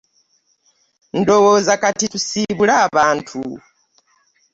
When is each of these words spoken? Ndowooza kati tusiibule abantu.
Ndowooza 1.19 1.73
kati 1.81 2.05
tusiibule 2.13 2.73
abantu. 2.85 3.39